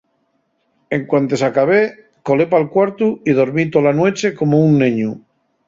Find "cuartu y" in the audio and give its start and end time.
2.73-3.37